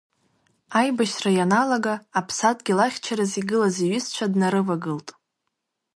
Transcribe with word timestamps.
Аибашьра 0.79 1.31
ианалага, 1.35 1.93
аԥсадгьыл 2.19 2.79
ахьчараз 2.85 3.31
игылаз 3.41 3.75
иҩызцәа 3.85 4.25
днарывагылт. 4.31 5.07